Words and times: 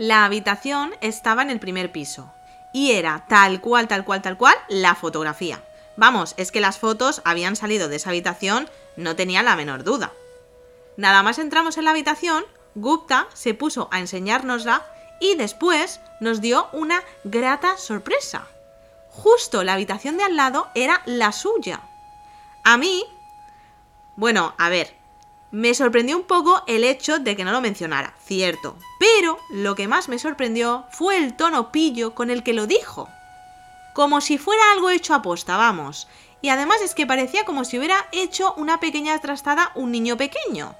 La 0.00 0.24
habitación 0.24 0.94
estaba 1.02 1.42
en 1.42 1.50
el 1.50 1.60
primer 1.60 1.92
piso 1.92 2.32
y 2.72 2.92
era 2.92 3.26
tal 3.28 3.60
cual, 3.60 3.86
tal 3.86 4.06
cual, 4.06 4.22
tal 4.22 4.38
cual 4.38 4.54
la 4.70 4.94
fotografía. 4.94 5.62
Vamos, 5.98 6.32
es 6.38 6.50
que 6.50 6.62
las 6.62 6.78
fotos 6.78 7.20
habían 7.26 7.54
salido 7.54 7.86
de 7.86 7.96
esa 7.96 8.08
habitación, 8.08 8.66
no 8.96 9.14
tenía 9.14 9.42
la 9.42 9.56
menor 9.56 9.84
duda. 9.84 10.14
Nada 10.96 11.22
más 11.22 11.38
entramos 11.38 11.76
en 11.76 11.84
la 11.84 11.90
habitación, 11.90 12.46
Gupta 12.74 13.28
se 13.34 13.52
puso 13.52 13.90
a 13.92 14.00
enseñárnosla 14.00 14.86
y 15.20 15.34
después 15.34 16.00
nos 16.18 16.40
dio 16.40 16.70
una 16.72 17.02
grata 17.24 17.76
sorpresa. 17.76 18.46
Justo 19.10 19.64
la 19.64 19.74
habitación 19.74 20.16
de 20.16 20.24
al 20.24 20.34
lado 20.34 20.68
era 20.74 21.02
la 21.04 21.30
suya. 21.30 21.82
A 22.64 22.78
mí... 22.78 23.04
Bueno, 24.16 24.54
a 24.56 24.70
ver, 24.70 24.96
me 25.50 25.74
sorprendió 25.74 26.16
un 26.16 26.24
poco 26.24 26.62
el 26.66 26.84
hecho 26.84 27.18
de 27.18 27.36
que 27.36 27.44
no 27.44 27.52
lo 27.52 27.60
mencionara, 27.60 28.14
cierto, 28.24 28.76
pero 28.98 29.38
lo 29.50 29.74
que 29.74 29.88
más 29.88 30.08
me 30.08 30.18
sorprendió 30.18 30.84
fue 30.90 31.16
el 31.16 31.36
tono 31.36 31.72
pillo 31.72 32.14
con 32.14 32.30
el 32.30 32.42
que 32.42 32.52
lo 32.52 32.66
dijo. 32.66 33.08
Como 33.92 34.20
si 34.20 34.38
fuera 34.38 34.62
algo 34.72 34.90
hecho 34.90 35.14
a 35.14 35.22
posta, 35.22 35.56
vamos. 35.56 36.06
Y 36.42 36.48
además 36.48 36.80
es 36.80 36.94
que 36.94 37.06
parecía 37.06 37.44
como 37.44 37.64
si 37.64 37.78
hubiera 37.78 38.06
hecho 38.12 38.54
una 38.56 38.80
pequeña 38.80 39.18
trastada 39.18 39.72
un 39.74 39.90
niño 39.90 40.16
pequeño. 40.16 40.74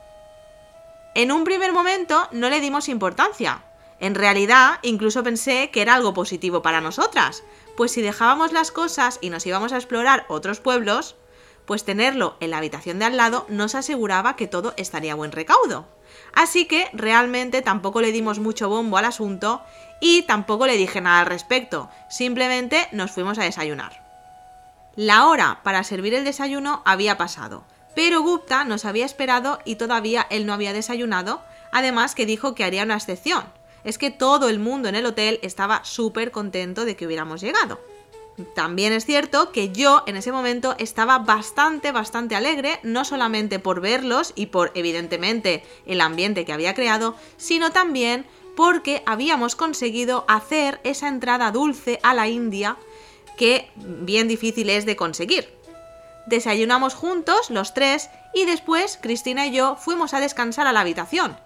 En 1.15 1.33
un 1.33 1.45
primer 1.45 1.73
momento 1.73 2.29
no 2.31 2.49
le 2.49 2.61
dimos 2.61 2.89
importancia. 2.89 3.63
En 3.99 4.15
realidad, 4.15 4.79
incluso 4.83 5.23
pensé 5.23 5.71
que 5.71 5.83
era 5.83 5.95
algo 5.95 6.15
positivo 6.15 6.63
para 6.63 6.81
nosotras, 6.81 7.43
pues 7.77 7.93
si 7.93 8.01
dejábamos 8.01 8.53
las 8.53 8.71
cosas 8.71 9.19
y 9.21 9.29
nos 9.29 9.45
íbamos 9.45 9.73
a 9.73 9.77
explorar 9.77 10.25
otros 10.29 10.61
pueblos, 10.61 11.17
pues 11.67 11.85
tenerlo 11.85 12.37
en 12.41 12.51
la 12.51 12.59
habitación 12.59 12.99
de 12.99 13.05
al 13.05 13.17
lado 13.17 13.47
nos 13.49 13.75
aseguraba 13.75 14.37
que 14.37 14.47
todo 14.47 14.75
estaría 14.77 15.15
buen 15.15 15.33
recaudo. 15.33 15.87
Así 16.33 16.67
que 16.67 16.89
realmente 16.93 17.63
tampoco 17.63 18.01
le 18.01 18.13
dimos 18.13 18.39
mucho 18.39 18.69
bombo 18.69 18.97
al 18.97 19.05
asunto 19.05 19.63
y 20.01 20.23
tampoco 20.23 20.67
le 20.67 20.77
dije 20.77 21.01
nada 21.01 21.21
al 21.21 21.27
respecto, 21.27 21.91
simplemente 22.09 22.89
nos 22.93 23.11
fuimos 23.11 23.39
a 23.39 23.45
desayunar. 23.45 24.05
La 24.97 25.27
hora 25.27 25.61
para 25.63 25.85
servir 25.85 26.15
el 26.15 26.25
desayuno 26.25 26.83
había 26.85 27.17
pasado, 27.17 27.65
pero 27.95 28.23
Gupta 28.23 28.65
nos 28.65 28.85
había 28.85 29.07
esperado 29.07 29.59
y 29.65 29.77
todavía 29.77 30.27
él 30.31 30.47
no 30.47 30.53
había 30.53 30.73
desayunado, 30.73 31.43
además 31.73 32.15
que 32.15 32.27
dijo 32.27 32.55
que 32.55 32.65
haría 32.65 32.85
una 32.85 32.97
excepción. 32.97 33.45
Es 33.85 33.99
que 33.99 34.11
todo 34.11 34.49
el 34.49 34.59
mundo 34.59 34.89
en 34.89 34.95
el 34.95 35.07
hotel 35.07 35.39
estaba 35.43 35.85
súper 35.85 36.31
contento 36.31 36.85
de 36.85 36.97
que 36.97 37.07
hubiéramos 37.07 37.41
llegado. 37.41 37.81
También 38.55 38.93
es 38.93 39.07
cierto 39.07 39.53
que 39.53 39.71
yo 39.71 40.03
en 40.07 40.17
ese 40.17 40.33
momento 40.33 40.75
estaba 40.79 41.19
bastante, 41.19 41.93
bastante 41.93 42.37
alegre, 42.37 42.81
no 42.83 43.05
solamente 43.05 43.59
por 43.59 43.81
verlos 43.81 44.33
y 44.37 44.47
por 44.47 44.73
evidentemente 44.75 45.65
el 45.87 46.01
ambiente 46.01 46.45
que 46.45 46.53
había 46.53 46.75
creado, 46.75 47.17
sino 47.37 47.71
también 47.71 48.27
porque 48.57 49.03
habíamos 49.07 49.57
conseguido 49.57 50.25
hacer 50.29 50.81
esa 50.85 51.09
entrada 51.09 51.51
dulce 51.51 51.99
a 52.03 52.15
la 52.15 52.29
India 52.29 52.77
que 53.37 53.71
bien 53.77 54.29
difícil 54.29 54.69
es 54.69 54.85
de 54.85 54.97
conseguir. 54.97 55.49
Desayunamos 56.27 56.95
juntos, 56.95 57.49
los 57.49 57.73
tres, 57.73 58.11
y 58.35 58.45
después 58.45 58.99
Cristina 59.01 59.47
y 59.47 59.53
yo 59.53 59.77
fuimos 59.77 60.13
a 60.15 60.21
descansar 60.21 60.67
a 60.67 60.73
la 60.73 60.81
habitación. 60.81 61.39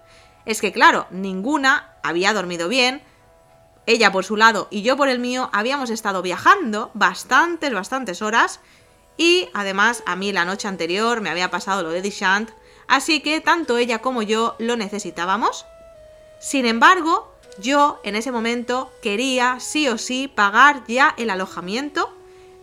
Es 0.45 0.61
que 0.61 0.71
claro, 0.71 1.07
ninguna 1.09 1.95
había 2.03 2.33
dormido 2.33 2.67
bien, 2.67 3.01
ella 3.85 4.11
por 4.11 4.25
su 4.25 4.35
lado 4.35 4.67
y 4.71 4.81
yo 4.81 4.97
por 4.97 5.09
el 5.09 5.19
mío 5.19 5.49
habíamos 5.53 5.89
estado 5.89 6.21
viajando 6.21 6.91
bastantes, 6.93 7.73
bastantes 7.73 8.21
horas 8.21 8.59
y 9.17 9.49
además 9.53 10.03
a 10.05 10.15
mí 10.15 10.31
la 10.31 10.45
noche 10.45 10.67
anterior 10.67 11.21
me 11.21 11.29
había 11.29 11.51
pasado 11.51 11.83
lo 11.83 11.89
de 11.89 12.01
Dishant, 12.01 12.49
así 12.87 13.21
que 13.21 13.41
tanto 13.41 13.77
ella 13.77 13.99
como 13.99 14.21
yo 14.21 14.55
lo 14.59 14.75
necesitábamos. 14.75 15.65
Sin 16.39 16.65
embargo, 16.65 17.33
yo 17.59 17.99
en 18.03 18.15
ese 18.15 18.31
momento 18.31 18.91
quería 19.01 19.59
sí 19.59 19.87
o 19.87 19.97
sí 19.97 20.27
pagar 20.27 20.83
ya 20.87 21.13
el 21.17 21.29
alojamiento. 21.29 22.13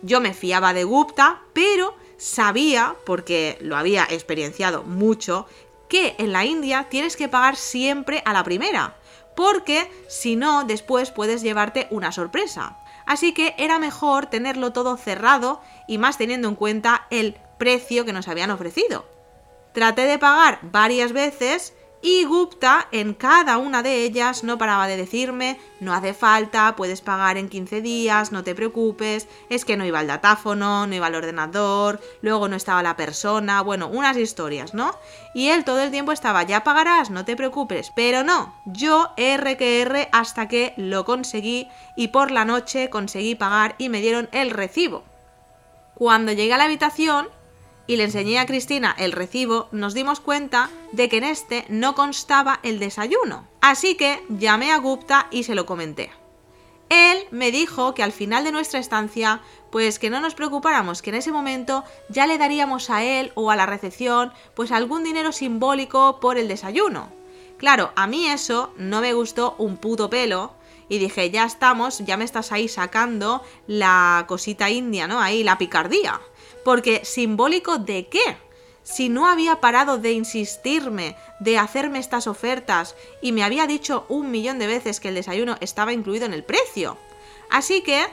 Yo 0.03 0.21
me 0.21 0.33
fiaba 0.33 0.73
de 0.73 0.83
Gupta, 0.83 1.41
pero 1.53 1.95
sabía, 2.17 2.95
porque 3.05 3.57
lo 3.61 3.75
había 3.75 4.05
experienciado 4.09 4.83
mucho, 4.83 5.47
que 5.89 6.15
en 6.19 6.31
la 6.31 6.45
India 6.45 6.87
tienes 6.89 7.17
que 7.17 7.29
pagar 7.29 7.55
siempre 7.55 8.21
a 8.25 8.33
la 8.33 8.43
primera 8.43 8.95
porque 9.35 9.89
si 10.07 10.35
no, 10.35 10.63
después 10.63 11.11
puedes 11.11 11.41
llevarte 11.41 11.87
una 11.89 12.11
sorpresa. 12.11 12.77
Así 13.05 13.33
que 13.33 13.55
era 13.57 13.79
mejor 13.79 14.27
tenerlo 14.27 14.71
todo 14.71 14.97
cerrado 14.97 15.61
y 15.87 15.97
más 15.97 16.17
teniendo 16.17 16.47
en 16.47 16.55
cuenta 16.55 17.07
el 17.09 17.37
precio 17.57 18.05
que 18.05 18.13
nos 18.13 18.27
habían 18.27 18.51
ofrecido. 18.51 19.05
Traté 19.73 20.03
de 20.03 20.19
pagar 20.19 20.59
varias 20.61 21.11
veces 21.13 21.73
y 22.03 22.25
Gupta 22.25 22.89
en 22.91 23.13
cada 23.13 23.57
una 23.57 23.81
de 23.81 24.03
ellas 24.03 24.43
no 24.43 24.57
paraba 24.57 24.87
de 24.87 24.97
decirme, 24.97 25.57
no 25.79 25.93
hace 25.93 26.13
falta, 26.13 26.75
puedes 26.75 26.99
pagar 26.99 27.37
en 27.37 27.47
15 27.47 27.81
días, 27.81 28.33
no 28.33 28.43
te 28.43 28.53
preocupes, 28.53 29.29
es 29.49 29.63
que 29.63 29.77
no 29.77 29.85
iba 29.85 30.01
el 30.01 30.07
datáfono, 30.07 30.85
no 30.85 30.93
iba 30.93 31.07
el 31.07 31.15
ordenador, 31.15 32.01
luego 32.21 32.49
no 32.49 32.57
estaba 32.57 32.83
la 32.83 32.97
persona, 32.97 33.61
bueno, 33.61 33.87
unas 33.87 34.17
historias, 34.17 34.73
¿no? 34.73 34.93
Y 35.33 35.47
él 35.47 35.63
todo 35.63 35.81
el 35.81 35.91
tiempo 35.91 36.11
estaba, 36.11 36.43
ya 36.43 36.65
pagarás, 36.65 37.09
no 37.09 37.23
te 37.23 37.37
preocupes, 37.37 37.93
pero 37.95 38.21
no, 38.23 38.53
yo 38.65 39.11
R 39.15 39.55
que 39.55 39.81
R 39.81 40.09
hasta 40.11 40.49
que 40.49 40.73
lo 40.75 41.05
conseguí 41.05 41.69
y 41.95 42.09
por 42.09 42.31
la 42.31 42.43
noche 42.43 42.89
conseguí 42.89 43.35
pagar 43.35 43.75
y 43.77 43.87
me 43.87 44.01
dieron 44.01 44.27
el 44.33 44.51
recibo. 44.51 45.03
Cuando 45.93 46.33
llegué 46.33 46.53
a 46.53 46.57
la 46.57 46.65
habitación, 46.65 47.29
y 47.87 47.97
le 47.97 48.05
enseñé 48.05 48.39
a 48.39 48.45
Cristina 48.45 48.95
el 48.97 49.11
recibo, 49.11 49.67
nos 49.71 49.93
dimos 49.93 50.19
cuenta 50.19 50.69
de 50.91 51.09
que 51.09 51.17
en 51.17 51.23
este 51.25 51.65
no 51.69 51.95
constaba 51.95 52.59
el 52.63 52.79
desayuno. 52.79 53.47
Así 53.61 53.95
que 53.95 54.23
llamé 54.29 54.71
a 54.71 54.77
Gupta 54.77 55.27
y 55.31 55.43
se 55.43 55.55
lo 55.55 55.65
comenté. 55.65 56.11
Él 56.89 57.17
me 57.31 57.51
dijo 57.51 57.93
que 57.93 58.03
al 58.03 58.11
final 58.11 58.43
de 58.43 58.51
nuestra 58.51 58.79
estancia, 58.79 59.41
pues 59.71 59.99
que 59.99 60.09
no 60.09 60.21
nos 60.21 60.35
preocupáramos, 60.35 61.01
que 61.01 61.09
en 61.09 61.15
ese 61.15 61.31
momento 61.31 61.83
ya 62.09 62.27
le 62.27 62.37
daríamos 62.37 62.89
a 62.89 63.03
él 63.03 63.31
o 63.35 63.49
a 63.49 63.55
la 63.55 63.65
recepción 63.65 64.31
pues 64.53 64.71
algún 64.71 65.03
dinero 65.03 65.31
simbólico 65.31 66.19
por 66.19 66.37
el 66.37 66.47
desayuno. 66.47 67.09
Claro, 67.57 67.91
a 67.95 68.07
mí 68.07 68.27
eso 68.27 68.73
no 68.77 69.01
me 69.01 69.13
gustó 69.13 69.55
un 69.57 69.77
puto 69.77 70.09
pelo, 70.09 70.53
y 70.89 70.99
dije, 70.99 71.31
ya 71.31 71.45
estamos, 71.45 71.99
ya 71.99 72.17
me 72.17 72.25
estás 72.25 72.51
ahí 72.51 72.67
sacando 72.67 73.41
la 73.67 74.25
cosita 74.27 74.69
india, 74.69 75.07
¿no? 75.07 75.19
Ahí 75.19 75.43
la 75.43 75.57
picardía. 75.57 76.19
Porque 76.63 77.03
simbólico 77.03 77.77
de 77.77 78.07
qué? 78.07 78.37
Si 78.83 79.07
no 79.07 79.27
había 79.27 79.61
parado 79.61 79.97
de 79.97 80.11
insistirme, 80.11 81.15
de 81.39 81.57
hacerme 81.57 81.99
estas 81.99 82.27
ofertas 82.27 82.95
y 83.21 83.31
me 83.31 83.43
había 83.43 83.65
dicho 83.65 84.05
un 84.09 84.29
millón 84.29 84.59
de 84.59 84.67
veces 84.67 84.99
que 84.99 85.09
el 85.09 85.15
desayuno 85.15 85.57
estaba 85.61 85.93
incluido 85.93 86.25
en 86.25 86.33
el 86.33 86.43
precio. 86.43 86.97
Así 87.49 87.81
que, 87.81 88.05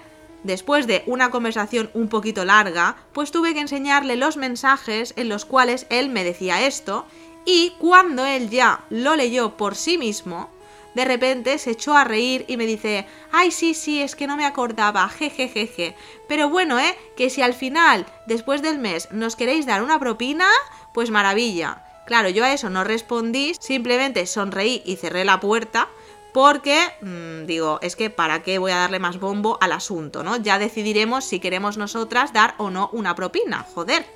después 0.45 0.87
de 0.87 1.03
una 1.07 1.31
conversación 1.31 1.91
un 1.93 2.09
poquito 2.09 2.45
larga, 2.45 2.97
pues 3.13 3.33
tuve 3.33 3.53
que 3.53 3.61
enseñarle 3.61 4.17
los 4.17 4.37
mensajes 4.37 5.13
en 5.17 5.29
los 5.29 5.45
cuales 5.45 5.87
él 5.91 6.09
me 6.09 6.25
decía 6.25 6.65
esto 6.67 7.05
y 7.45 7.73
cuando 7.79 8.25
él 8.25 8.51
ya 8.51 8.85
lo 8.91 9.17
leyó 9.17 9.57
por 9.57 9.75
sí 9.75 9.99
mismo, 9.99 10.51
de 10.95 11.05
repente 11.05 11.59
se 11.59 11.71
echó 11.73 11.97
a 11.97 12.05
reír 12.05 12.45
y 12.49 12.57
me 12.57 12.67
dice, 12.67 13.07
ay 13.33 13.51
sí, 13.51 13.75
sí, 13.75 14.03
es 14.03 14.17
que 14.17 14.27
no 14.27 14.37
me 14.37 14.47
acordaba, 14.47 15.09
jejejeje. 15.09 15.95
Pero 16.29 16.49
bueno, 16.49 16.79
¿eh? 16.79 16.97
Que 17.17 17.31
si 17.31 17.43
al 17.43 17.55
final, 17.55 18.07
después 18.27 18.63
del 18.63 18.79
mes, 18.79 19.11
nos 19.13 19.37
queréis 19.37 19.67
dar 19.67 19.83
una 19.83 19.99
propina, 19.99 20.49
pues 20.93 21.11
maravilla. 21.11 21.85
Claro, 22.07 22.29
yo 22.29 22.45
a 22.45 22.53
eso 22.53 22.71
no 22.71 22.83
respondí, 22.83 23.53
simplemente 23.61 24.27
sonreí 24.27 24.83
y 24.85 24.97
cerré 24.97 25.25
la 25.25 25.41
puerta. 25.41 25.89
Porque, 26.33 26.81
mmm, 27.01 27.47
digo, 27.47 27.81
es 27.83 27.97
que 27.97 28.09
para 28.09 28.43
qué 28.43 28.59
voy 28.59 28.71
a 28.71 28.77
darle 28.77 29.01
más 29.01 29.19
bombo 29.19 29.59
al 29.61 29.73
asunto, 29.73 30.23
¿no? 30.23 30.37
Ya 30.37 30.61
decidiremos 30.61 31.25
si 31.25 31.41
queremos 31.41 31.77
nosotras 31.77 32.33
dar 32.33 32.55
o 32.59 32.71
no 32.71 32.89
una 32.93 33.17
propina, 33.17 33.67
joder. 33.75 34.07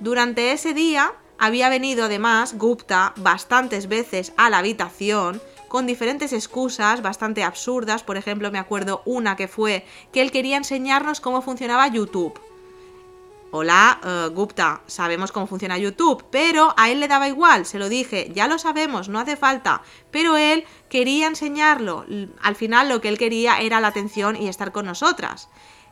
Durante 0.00 0.52
ese 0.52 0.74
día 0.74 1.14
había 1.38 1.68
venido 1.68 2.04
además 2.04 2.54
Gupta 2.58 3.14
bastantes 3.16 3.88
veces 3.88 4.32
a 4.36 4.50
la 4.50 4.58
habitación 4.58 5.40
con 5.68 5.86
diferentes 5.86 6.32
excusas 6.32 7.02
bastante 7.02 7.44
absurdas. 7.44 8.02
Por 8.02 8.16
ejemplo, 8.16 8.50
me 8.50 8.58
acuerdo 8.58 9.02
una 9.04 9.36
que 9.36 9.48
fue 9.48 9.84
que 10.12 10.22
él 10.22 10.30
quería 10.30 10.56
enseñarnos 10.56 11.20
cómo 11.20 11.42
funcionaba 11.42 11.86
YouTube. 11.88 12.40
Hola, 13.50 13.98
eh, 14.04 14.28
Gupta, 14.34 14.82
sabemos 14.86 15.32
cómo 15.32 15.46
funciona 15.46 15.78
YouTube, 15.78 16.26
pero 16.30 16.74
a 16.76 16.90
él 16.90 17.00
le 17.00 17.08
daba 17.08 17.28
igual, 17.28 17.64
se 17.64 17.78
lo 17.78 17.88
dije, 17.88 18.30
ya 18.34 18.46
lo 18.46 18.58
sabemos, 18.58 19.08
no 19.08 19.18
hace 19.18 19.36
falta, 19.36 19.80
pero 20.10 20.36
él 20.36 20.66
quería 20.90 21.28
enseñarlo, 21.28 22.04
al 22.42 22.56
final 22.56 22.90
lo 22.90 23.00
que 23.00 23.08
él 23.08 23.16
quería 23.16 23.60
era 23.60 23.80
la 23.80 23.88
atención 23.88 24.36
y 24.36 24.48
estar 24.48 24.70
con 24.70 24.84
nosotras. 24.84 25.48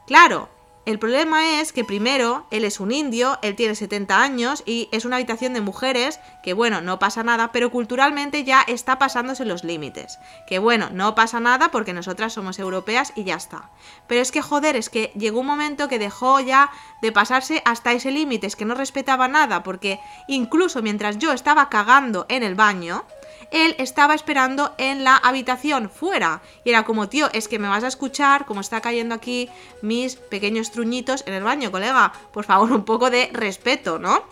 Claro, 0.07 0.51
el 0.87 1.01
problema 1.01 1.61
es 1.61 1.73
que 1.73 1.85
primero, 1.85 2.47
él 2.53 2.65
es 2.65 2.79
un 2.79 2.93
indio, 2.93 3.41
él 3.43 3.57
tiene 3.57 3.75
70 3.75 4.23
años 4.23 4.63
y 4.67 4.89
es 4.93 5.05
una 5.05 5.17
habitación 5.17 5.53
de 5.53 5.61
mujeres, 5.61 6.21
que 6.45 6.53
bueno, 6.53 6.81
no 6.81 7.01
pasa 7.01 7.25
nada, 7.25 7.51
pero 7.51 7.73
culturalmente 7.73 8.45
ya 8.45 8.63
está 8.63 8.97
pasándose 8.97 9.45
los 9.45 9.65
límites. 9.65 10.21
Que 10.47 10.61
bueno, 10.61 10.89
no 10.93 11.17
pasa 11.17 11.41
nada 11.41 11.73
porque 11.73 11.93
nosotras 11.93 12.35
somos 12.35 12.61
europeas 12.61 13.13
y 13.17 13.25
ya 13.25 13.35
está. 13.35 13.69
Pero 14.07 14.21
es 14.21 14.31
que 14.31 14.43
joder, 14.43 14.77
es 14.77 14.89
que 14.89 15.11
llegó 15.17 15.41
un 15.41 15.47
momento 15.47 15.89
que 15.89 15.99
dejó 15.99 16.39
ya 16.39 16.71
de 17.03 17.11
pasarse 17.11 17.63
hasta 17.65 17.93
ese 17.93 18.13
límite, 18.13 18.47
es 18.47 18.55
que 18.55 18.65
no 18.65 18.77
respetaba 18.77 19.27
nada, 19.27 19.65
porque 19.65 19.99
incluso 20.29 20.83
mientras 20.83 21.19
yo 21.19 21.33
estaba 21.33 21.69
cagando 21.69 22.27
en 22.29 22.45
el 22.45 22.55
baño, 22.55 23.05
él 23.51 23.75
estaba 23.79 24.15
esperando 24.15 24.75
en 24.79 25.05
la 25.05 25.17
habitación 25.17 25.91
fuera. 25.91 26.43
Y 26.65 26.71
era 26.71 26.85
como, 26.85 27.09
tío, 27.09 27.29
es 27.33 27.49
que 27.49 27.59
me 27.59 27.69
vas 27.69 27.85
a 27.85 27.89
escuchar 27.89 28.47
como 28.47 28.61
está 28.61 28.81
cayendo 28.81 29.15
aquí 29.15 29.49
mis 29.83 30.17
pequeños 30.17 30.71
truñitos 30.71 31.25
en 31.27 31.35
el 31.35 31.45
baño, 31.45 31.71
colega. 31.71 32.13
Por 32.33 32.45
favor, 32.45 32.73
un 32.73 32.85
poco 32.85 33.11
de 33.11 33.31
respeto, 33.33 33.99
¿no? 33.99 34.25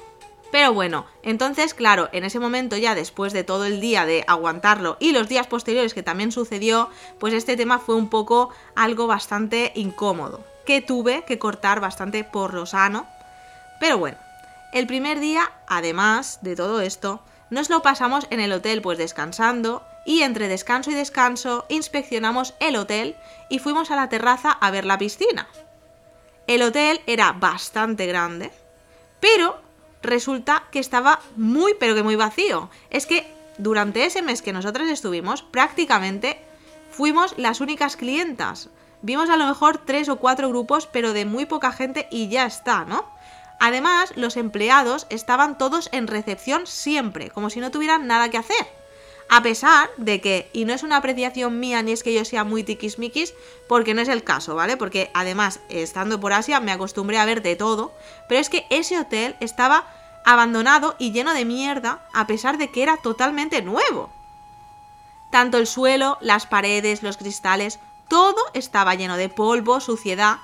Pero 0.55 0.73
bueno, 0.73 1.05
entonces, 1.25 1.75
claro, 1.75 2.09
en 2.13 2.23
ese 2.23 2.39
momento 2.39 2.77
ya 2.77 2.95
después 2.95 3.33
de 3.33 3.43
todo 3.43 3.65
el 3.65 3.81
día 3.81 4.07
de 4.07 4.25
aguantarlo 4.29 4.97
y 5.01 5.11
los 5.11 5.29
días 5.29 5.49
posteriores 5.49 5.95
que 5.95 6.05
también 6.05 6.31
sucedió, 6.31 6.91
pues 7.19 7.35
este 7.35 7.57
tema 7.57 7.81
fue 7.81 7.97
un 7.97 8.09
poco 8.09 8.51
algo 8.77 9.09
bastante 9.09 9.73
incómodo, 9.75 10.45
que 10.65 10.81
tuve 10.81 11.25
que 11.25 11.41
cortar 11.41 11.81
bastante 11.81 12.23
por 12.23 12.55
lo 12.55 12.67
sano. 12.67 13.09
Pero 13.81 13.99
bueno, 13.99 14.17
el 14.73 14.87
primer 14.87 15.19
día, 15.19 15.51
además 15.67 16.39
de 16.43 16.55
todo 16.55 16.81
esto, 16.81 17.21
nos 17.51 17.71
lo 17.71 17.83
pasamos 17.83 18.27
en 18.31 18.41
el 18.41 18.53
hotel 18.53 18.83
pues 18.83 18.99
descansando 18.99 19.87
y 20.05 20.23
entre 20.23 20.49
descanso 20.49 20.91
y 20.91 20.95
descanso 20.95 21.65
inspeccionamos 21.69 22.55
el 22.61 22.77
hotel 22.77 23.17
y 23.49 23.59
fuimos 23.59 23.91
a 23.91 23.97
la 23.97 24.09
terraza 24.09 24.51
a 24.51 24.71
ver 24.71 24.85
la 24.85 24.99
piscina. 24.99 25.49
El 26.47 26.63
hotel 26.63 27.01
era 27.07 27.33
bastante 27.33 28.07
grande, 28.07 28.51
pero 29.21 29.61
resulta 30.03 30.65
que 30.71 30.79
estaba 30.79 31.21
muy 31.37 31.75
pero 31.81 31.95
que 31.95 32.03
muy 32.03 32.17
vacío. 32.17 32.71
Es 32.91 33.07
que 33.07 33.27
durante 33.59 34.05
ese 34.05 34.23
mes 34.23 34.43
que 34.43 34.53
nosotros 34.53 34.89
estuvimos, 34.89 35.43
prácticamente 35.43 36.41
fuimos 36.91 37.35
las 37.39 37.61
únicas 37.61 37.97
clientas. 37.97 38.69
Vimos 39.03 39.31
a 39.31 39.37
lo 39.37 39.47
mejor 39.47 39.79
tres 39.79 40.09
o 40.09 40.17
cuatro 40.17 40.49
grupos, 40.49 40.87
pero 40.87 41.13
de 41.13 41.25
muy 41.25 41.47
poca 41.47 41.73
gente 41.73 42.09
y 42.11 42.29
ya 42.29 42.47
está, 42.47 42.85
¿no? 42.85 43.07
Además, 43.67 44.13
los 44.15 44.37
empleados 44.37 45.07
estaban 45.09 45.57
todos 45.57 45.89
en 45.91 46.07
recepción 46.07 46.67
siempre, 46.67 47.31
como 47.31 47.49
si 47.49 47.61
no 47.61 47.71
tuvieran 47.71 48.07
nada 48.07 48.29
que 48.29 48.37
hacer. 48.37 48.67
A 49.31 49.43
pesar 49.43 49.89
de 49.97 50.21
que, 50.21 50.51
y 50.53 50.67
no 50.67 50.75
es 50.75 50.83
una 50.83 50.99
apreciación 50.99 51.59
mía 51.61 51.81
ni 51.81 51.93
es 51.93 52.03
que 52.03 52.13
yo 52.13 52.27
sea 52.27 52.45
muy 52.45 52.63
tiquismiquis, 52.63 53.33
porque 53.67 53.95
no 53.95 54.03
es 54.03 54.09
el 54.09 54.23
caso, 54.23 54.55
¿vale? 54.55 54.77
Porque 54.77 55.11
además, 55.15 55.61
estando 55.71 56.21
por 56.21 56.35
Asia, 56.35 56.61
me 56.61 56.73
acostumbré 56.73 57.17
a 57.17 57.25
ver 57.25 57.41
de 57.41 57.57
todo, 57.57 57.95
pero 58.29 58.39
es 58.39 58.51
que 58.51 58.67
ese 58.69 58.99
hotel 58.99 59.35
estaba 59.41 59.87
abandonado 60.27 60.95
y 60.99 61.13
lleno 61.13 61.33
de 61.33 61.47
mierda, 61.47 62.07
a 62.13 62.27
pesar 62.27 62.59
de 62.59 62.71
que 62.71 62.83
era 62.83 62.99
totalmente 62.99 63.63
nuevo. 63.63 64.11
Tanto 65.31 65.57
el 65.57 65.67
suelo, 65.67 66.19
las 66.21 66.45
paredes, 66.45 67.03
los 67.03 67.17
cristales, 67.17 67.81
todo 68.09 68.43
estaba 68.53 68.95
lleno 68.95 69.17
de 69.17 69.31
polvo, 69.31 69.81
suciedad, 69.81 70.37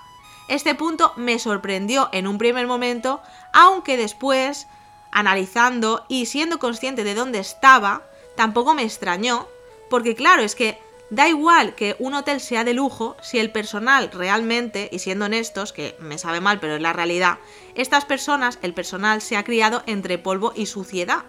este 0.50 0.74
punto 0.74 1.12
me 1.16 1.38
sorprendió 1.38 2.08
en 2.12 2.26
un 2.26 2.36
primer 2.36 2.66
momento, 2.66 3.22
aunque 3.52 3.96
después, 3.96 4.66
analizando 5.12 6.04
y 6.08 6.26
siendo 6.26 6.58
consciente 6.58 7.04
de 7.04 7.14
dónde 7.14 7.38
estaba, 7.38 8.02
tampoco 8.36 8.74
me 8.74 8.82
extrañó, 8.82 9.46
porque 9.88 10.16
claro, 10.16 10.42
es 10.42 10.56
que 10.56 10.78
da 11.08 11.28
igual 11.28 11.74
que 11.76 11.94
un 12.00 12.14
hotel 12.14 12.40
sea 12.40 12.64
de 12.64 12.74
lujo 12.74 13.16
si 13.22 13.38
el 13.38 13.52
personal 13.52 14.10
realmente, 14.12 14.88
y 14.90 14.98
siendo 14.98 15.26
honestos, 15.26 15.72
que 15.72 15.96
me 16.00 16.18
sabe 16.18 16.40
mal, 16.40 16.58
pero 16.58 16.74
es 16.74 16.82
la 16.82 16.92
realidad, 16.92 17.38
estas 17.76 18.04
personas, 18.04 18.58
el 18.62 18.74
personal 18.74 19.22
se 19.22 19.36
ha 19.36 19.44
criado 19.44 19.84
entre 19.86 20.18
polvo 20.18 20.52
y 20.56 20.66
suciedad. 20.66 21.24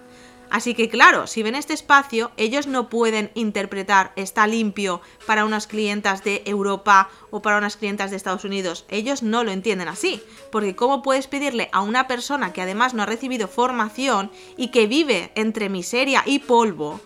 Así 0.51 0.73
que 0.73 0.89
claro, 0.89 1.27
si 1.27 1.43
ven 1.43 1.55
este 1.55 1.73
espacio, 1.73 2.31
ellos 2.35 2.67
no 2.67 2.89
pueden 2.89 3.31
interpretar 3.35 4.11
está 4.17 4.47
limpio 4.47 5.01
para 5.25 5.45
unas 5.45 5.65
clientas 5.65 6.25
de 6.25 6.43
Europa 6.45 7.09
o 7.29 7.41
para 7.41 7.57
unas 7.57 7.77
clientas 7.77 8.11
de 8.11 8.17
Estados 8.17 8.43
Unidos. 8.43 8.85
Ellos 8.89 9.23
no 9.23 9.45
lo 9.45 9.51
entienden 9.51 9.87
así, 9.87 10.21
porque 10.51 10.75
¿cómo 10.75 11.01
puedes 11.03 11.27
pedirle 11.27 11.69
a 11.71 11.79
una 11.79 12.05
persona 12.05 12.51
que 12.51 12.61
además 12.61 12.93
no 12.93 13.03
ha 13.03 13.05
recibido 13.05 13.47
formación 13.47 14.29
y 14.57 14.71
que 14.71 14.87
vive 14.87 15.31
entre 15.35 15.69
miseria 15.69 16.21
y 16.25 16.39
polvo 16.39 16.99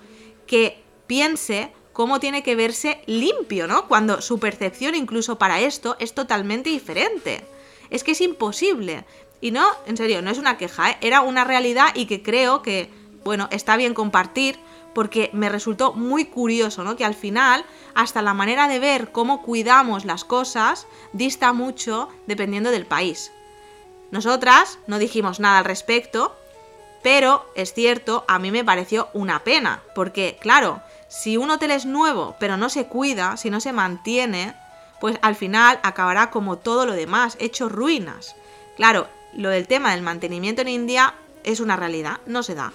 que 0.47 0.81
piense 1.05 1.71
cómo 1.93 2.19
tiene 2.19 2.41
que 2.41 2.55
verse 2.55 3.01
limpio, 3.05 3.67
¿no? 3.67 3.87
Cuando 3.87 4.21
su 4.21 4.39
percepción 4.39 4.95
incluso 4.95 5.37
para 5.37 5.59
esto 5.59 5.97
es 5.99 6.15
totalmente 6.15 6.71
diferente. 6.71 7.45
Es 7.91 8.03
que 8.03 8.13
es 8.13 8.21
imposible. 8.21 9.05
Y 9.39 9.51
no, 9.51 9.67
en 9.85 9.97
serio, 9.97 10.23
no 10.23 10.31
es 10.31 10.39
una 10.39 10.57
queja, 10.57 10.89
¿eh? 10.89 10.97
era 11.01 11.21
una 11.21 11.43
realidad 11.43 11.89
y 11.93 12.07
que 12.07 12.23
creo 12.23 12.63
que 12.63 12.89
bueno, 13.25 13.47
está 13.51 13.75
bien 13.75 13.93
compartir 13.93 14.59
porque 14.93 15.29
me 15.33 15.49
resultó 15.49 15.91
muy 15.91 16.25
curioso, 16.25 16.85
¿no? 16.85 16.95
Que 16.95 17.03
al 17.03 17.15
final, 17.15 17.65
hasta 17.95 18.21
la 18.21 18.33
manera 18.33 18.69
de 18.69 18.79
ver 18.79 19.11
cómo 19.11 19.41
cuidamos 19.41 20.05
las 20.05 20.23
cosas 20.23 20.87
dista 21.11 21.51
mucho 21.51 22.07
dependiendo 22.27 22.71
del 22.71 22.85
país. 22.85 23.31
Nosotras 24.11 24.79
no 24.87 24.99
dijimos 24.99 25.41
nada 25.41 25.57
al 25.57 25.65
respecto, 25.65 26.35
pero 27.03 27.45
es 27.55 27.73
cierto, 27.73 28.23
a 28.27 28.39
mí 28.39 28.51
me 28.51 28.63
pareció 28.63 29.09
una 29.13 29.43
pena, 29.43 29.81
porque 29.95 30.37
claro, 30.39 30.81
si 31.09 31.35
un 31.35 31.49
hotel 31.49 31.71
es 31.71 31.85
nuevo, 31.85 32.35
pero 32.39 32.57
no 32.57 32.69
se 32.69 32.85
cuida, 32.85 33.37
si 33.37 33.49
no 33.49 33.59
se 33.59 33.73
mantiene, 33.73 34.55
pues 35.01 35.17
al 35.23 35.35
final 35.35 35.79
acabará 35.81 36.29
como 36.29 36.57
todo 36.57 36.85
lo 36.85 36.93
demás, 36.93 37.37
hecho 37.39 37.69
ruinas. 37.69 38.35
Claro, 38.77 39.07
lo 39.33 39.49
del 39.49 39.67
tema 39.67 39.91
del 39.91 40.03
mantenimiento 40.03 40.61
en 40.61 40.69
India 40.69 41.15
es 41.43 41.59
una 41.59 41.75
realidad, 41.75 42.19
no 42.27 42.43
se 42.43 42.55
da. 42.55 42.71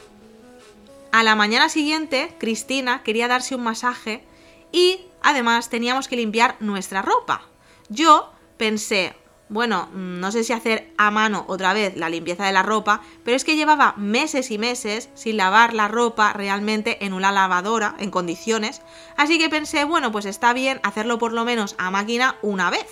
A 1.13 1.25
la 1.25 1.35
mañana 1.35 1.69
siguiente, 1.69 2.37
Cristina 2.39 3.03
quería 3.03 3.27
darse 3.27 3.57
un 3.57 3.65
masaje 3.65 4.23
y 4.71 5.07
además 5.23 5.69
teníamos 5.69 6.07
que 6.07 6.15
limpiar 6.15 6.57
nuestra 6.61 7.03
ropa. 7.03 7.43
Yo 7.89 8.31
pensé, 8.57 9.17
bueno, 9.49 9.89
no 9.93 10.31
sé 10.31 10.45
si 10.45 10.53
hacer 10.53 10.93
a 10.99 11.11
mano 11.11 11.45
otra 11.49 11.73
vez 11.73 11.97
la 11.97 12.09
limpieza 12.09 12.47
de 12.47 12.53
la 12.53 12.63
ropa, 12.63 13.01
pero 13.25 13.37
es 13.37 13.45
que 13.45 13.57
llevaba 13.57 13.95
meses 13.97 14.53
y 14.53 14.59
meses 14.59 15.09
sin 15.15 15.37
lavar 15.37 15.75
la 15.75 15.89
ropa 15.89 16.33
realmente 16.33 17.05
en 17.05 17.13
una 17.13 17.33
lavadora, 17.33 17.97
en 17.99 18.13
condiciones, 18.13 18.81
así 19.17 19.37
que 19.37 19.49
pensé, 19.49 19.83
bueno, 19.83 20.13
pues 20.13 20.27
está 20.27 20.53
bien 20.53 20.79
hacerlo 20.85 21.19
por 21.19 21.33
lo 21.33 21.45
menos 21.45 21.75
a 21.79 21.91
máquina 21.91 22.37
una 22.41 22.71
vez. 22.71 22.87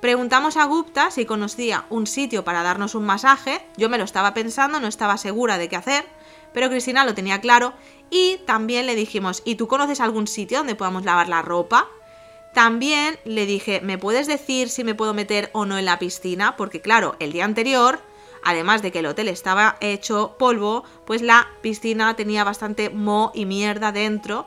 Preguntamos 0.00 0.56
a 0.56 0.64
Gupta 0.64 1.12
si 1.12 1.24
conocía 1.24 1.84
un 1.88 2.08
sitio 2.08 2.44
para 2.44 2.64
darnos 2.64 2.96
un 2.96 3.04
masaje, 3.04 3.60
yo 3.76 3.88
me 3.88 3.98
lo 3.98 4.04
estaba 4.04 4.34
pensando, 4.34 4.80
no 4.80 4.88
estaba 4.88 5.18
segura 5.18 5.58
de 5.58 5.68
qué 5.68 5.76
hacer, 5.76 6.04
pero 6.52 6.68
Cristina 6.70 7.04
lo 7.04 7.14
tenía 7.14 7.40
claro 7.40 7.74
y 8.10 8.38
también 8.46 8.86
le 8.86 8.94
dijimos, 8.94 9.42
¿y 9.44 9.56
tú 9.56 9.68
conoces 9.68 10.00
algún 10.00 10.26
sitio 10.26 10.58
donde 10.58 10.74
podamos 10.74 11.04
lavar 11.04 11.28
la 11.28 11.42
ropa? 11.42 11.88
También 12.54 13.18
le 13.24 13.46
dije, 13.46 13.80
¿me 13.82 13.98
puedes 13.98 14.26
decir 14.26 14.68
si 14.68 14.82
me 14.84 14.94
puedo 14.94 15.14
meter 15.14 15.50
o 15.52 15.66
no 15.66 15.78
en 15.78 15.84
la 15.84 15.98
piscina? 15.98 16.56
Porque 16.56 16.80
claro, 16.80 17.16
el 17.20 17.32
día 17.32 17.44
anterior, 17.44 18.00
además 18.42 18.82
de 18.82 18.90
que 18.90 19.00
el 19.00 19.06
hotel 19.06 19.28
estaba 19.28 19.76
hecho 19.80 20.36
polvo, 20.38 20.84
pues 21.06 21.22
la 21.22 21.48
piscina 21.60 22.16
tenía 22.16 22.44
bastante 22.44 22.90
mo 22.90 23.30
y 23.34 23.44
mierda 23.44 23.92
dentro. 23.92 24.46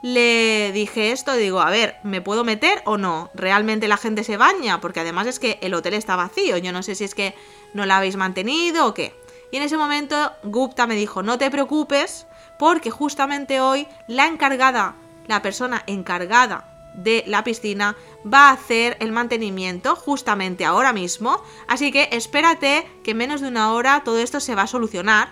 Le 0.00 0.72
dije 0.72 1.12
esto, 1.12 1.34
digo, 1.34 1.60
a 1.60 1.70
ver, 1.70 1.96
¿me 2.02 2.20
puedo 2.20 2.42
meter 2.42 2.82
o 2.84 2.98
no? 2.98 3.30
¿Realmente 3.34 3.86
la 3.86 3.96
gente 3.96 4.24
se 4.24 4.36
baña? 4.36 4.80
Porque 4.80 4.98
además 4.98 5.28
es 5.28 5.38
que 5.38 5.58
el 5.62 5.74
hotel 5.74 5.94
está 5.94 6.16
vacío, 6.16 6.58
yo 6.58 6.72
no 6.72 6.82
sé 6.82 6.96
si 6.96 7.04
es 7.04 7.14
que 7.14 7.36
no 7.74 7.86
la 7.86 7.98
habéis 7.98 8.16
mantenido 8.16 8.86
o 8.86 8.94
qué. 8.94 9.14
Y 9.52 9.58
en 9.58 9.62
ese 9.62 9.76
momento 9.76 10.32
Gupta 10.42 10.88
me 10.88 10.96
dijo, 10.96 11.22
no 11.22 11.38
te 11.38 11.50
preocupes, 11.50 12.26
porque 12.58 12.90
justamente 12.90 13.60
hoy 13.60 13.86
la 14.08 14.26
encargada, 14.26 14.96
la 15.26 15.42
persona 15.42 15.84
encargada 15.86 16.90
de 16.94 17.22
la 17.26 17.44
piscina 17.44 17.94
va 18.26 18.48
a 18.48 18.52
hacer 18.52 18.96
el 19.00 19.12
mantenimiento 19.12 19.94
justamente 19.94 20.64
ahora 20.64 20.92
mismo, 20.92 21.42
así 21.68 21.92
que 21.92 22.08
espérate 22.12 22.88
que 23.04 23.12
en 23.12 23.18
menos 23.18 23.42
de 23.42 23.48
una 23.48 23.72
hora 23.72 24.02
todo 24.04 24.18
esto 24.18 24.40
se 24.40 24.54
va 24.54 24.62
a 24.62 24.66
solucionar. 24.66 25.30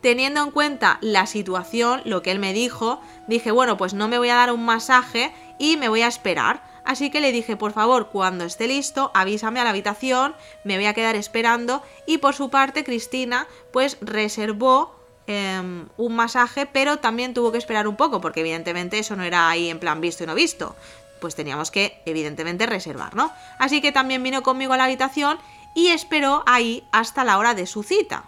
Teniendo 0.00 0.42
en 0.42 0.50
cuenta 0.50 0.96
la 1.02 1.26
situación, 1.26 2.00
lo 2.06 2.22
que 2.22 2.30
él 2.30 2.38
me 2.38 2.54
dijo, 2.54 3.02
dije, 3.28 3.50
bueno, 3.50 3.76
pues 3.76 3.92
no 3.92 4.08
me 4.08 4.16
voy 4.16 4.30
a 4.30 4.36
dar 4.36 4.50
un 4.50 4.64
masaje 4.64 5.30
y 5.58 5.76
me 5.76 5.90
voy 5.90 6.00
a 6.00 6.08
esperar. 6.08 6.79
Así 6.90 7.08
que 7.10 7.20
le 7.20 7.30
dije, 7.30 7.56
por 7.56 7.72
favor, 7.72 8.08
cuando 8.08 8.44
esté 8.44 8.66
listo, 8.66 9.12
avísame 9.14 9.60
a 9.60 9.64
la 9.64 9.70
habitación, 9.70 10.34
me 10.64 10.74
voy 10.74 10.86
a 10.86 10.92
quedar 10.92 11.14
esperando. 11.14 11.84
Y 12.04 12.18
por 12.18 12.34
su 12.34 12.50
parte, 12.50 12.82
Cristina, 12.82 13.46
pues 13.72 13.96
reservó 14.00 14.96
em, 15.28 15.86
un 15.96 16.16
masaje, 16.16 16.66
pero 16.66 16.96
también 16.96 17.32
tuvo 17.32 17.52
que 17.52 17.58
esperar 17.58 17.86
un 17.86 17.94
poco, 17.94 18.20
porque 18.20 18.40
evidentemente 18.40 18.98
eso 18.98 19.14
no 19.14 19.22
era 19.22 19.48
ahí 19.48 19.70
en 19.70 19.78
plan 19.78 20.00
visto 20.00 20.24
y 20.24 20.26
no 20.26 20.34
visto. 20.34 20.74
Pues 21.20 21.36
teníamos 21.36 21.70
que, 21.70 22.02
evidentemente, 22.06 22.66
reservar, 22.66 23.14
¿no? 23.14 23.32
Así 23.60 23.80
que 23.80 23.92
también 23.92 24.24
vino 24.24 24.42
conmigo 24.42 24.72
a 24.72 24.76
la 24.76 24.86
habitación 24.86 25.38
y 25.76 25.90
esperó 25.90 26.42
ahí 26.44 26.82
hasta 26.90 27.22
la 27.22 27.38
hora 27.38 27.54
de 27.54 27.66
su 27.66 27.84
cita. 27.84 28.24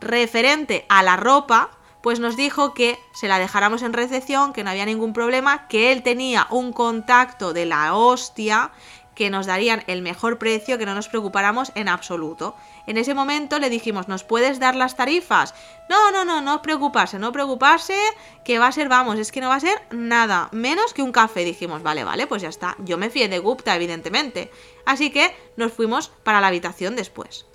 Referente 0.00 0.84
a 0.90 1.02
la 1.02 1.16
ropa, 1.16 1.70
pues 2.02 2.20
nos 2.20 2.36
dijo 2.36 2.74
que 2.74 2.98
se 3.12 3.28
la 3.28 3.38
dejáramos 3.38 3.82
en 3.82 3.92
recepción, 3.92 4.52
que 4.52 4.64
no 4.64 4.70
había 4.70 4.86
ningún 4.86 5.12
problema, 5.12 5.68
que 5.68 5.92
él 5.92 6.02
tenía 6.02 6.46
un 6.50 6.72
contacto 6.72 7.52
de 7.52 7.66
la 7.66 7.94
hostia 7.94 8.72
que 9.20 9.28
nos 9.28 9.44
darían 9.44 9.84
el 9.86 10.00
mejor 10.00 10.38
precio, 10.38 10.78
que 10.78 10.86
no 10.86 10.94
nos 10.94 11.08
preocupáramos 11.08 11.72
en 11.74 11.88
absoluto. 11.88 12.56
En 12.86 12.96
ese 12.96 13.12
momento 13.12 13.58
le 13.58 13.68
dijimos, 13.68 14.08
¿nos 14.08 14.24
puedes 14.24 14.58
dar 14.58 14.74
las 14.74 14.96
tarifas? 14.96 15.54
No, 15.90 16.10
no, 16.10 16.24
no, 16.24 16.40
no 16.40 16.62
preocuparse, 16.62 17.18
no 17.18 17.30
preocuparse, 17.30 17.98
que 18.46 18.58
va 18.58 18.68
a 18.68 18.72
ser, 18.72 18.88
vamos, 18.88 19.18
es 19.18 19.30
que 19.30 19.42
no 19.42 19.50
va 19.50 19.56
a 19.56 19.60
ser 19.60 19.78
nada, 19.90 20.48
menos 20.52 20.94
que 20.94 21.02
un 21.02 21.12
café. 21.12 21.44
Dijimos, 21.44 21.82
vale, 21.82 22.02
vale, 22.02 22.26
pues 22.26 22.40
ya 22.40 22.48
está. 22.48 22.76
Yo 22.78 22.96
me 22.96 23.10
fié 23.10 23.28
de 23.28 23.40
Gupta, 23.40 23.76
evidentemente. 23.76 24.50
Así 24.86 25.10
que 25.10 25.36
nos 25.56 25.70
fuimos 25.70 26.08
para 26.24 26.40
la 26.40 26.46
habitación 26.46 26.96
después. 26.96 27.49